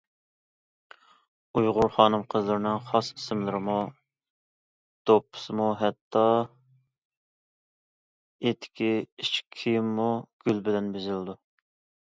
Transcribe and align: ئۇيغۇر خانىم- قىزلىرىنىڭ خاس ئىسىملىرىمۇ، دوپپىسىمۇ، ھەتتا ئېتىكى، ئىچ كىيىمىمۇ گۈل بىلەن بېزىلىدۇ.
ئۇيغۇر 1.59 1.87
خانىم- 1.97 2.23
قىزلىرىنىڭ 2.33 2.79
خاس 2.87 3.09
ئىسىملىرىمۇ، 3.17 3.75
دوپپىسىمۇ، 5.11 5.67
ھەتتا 5.81 6.23
ئېتىكى، 8.49 8.91
ئىچ 9.25 9.33
كىيىمىمۇ 9.59 10.09
گۈل 10.47 10.63
بىلەن 10.69 10.89
بېزىلىدۇ. 10.97 11.37